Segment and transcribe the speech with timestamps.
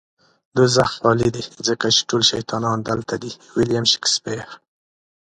[0.55, 3.31] دوزخ خالی دی ځکه چې ټول شيطانان دلته دي.
[3.55, 4.47] ويلييم شکسپير